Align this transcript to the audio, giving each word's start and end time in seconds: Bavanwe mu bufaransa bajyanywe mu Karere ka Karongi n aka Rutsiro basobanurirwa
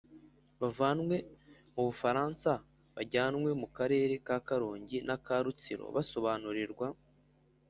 Bavanwe 0.61 1.15
mu 1.73 1.81
bufaransa 1.87 2.51
bajyanywe 2.95 3.49
mu 3.61 3.67
Karere 3.77 4.13
ka 4.25 4.37
Karongi 4.47 4.97
n 5.07 5.09
aka 5.15 5.35
Rutsiro 5.43 5.85
basobanurirwa 5.95 6.87